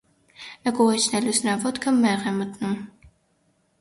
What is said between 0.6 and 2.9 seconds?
Նկուղ իջնելուց, նրա ոտքը մեղ է մտնում։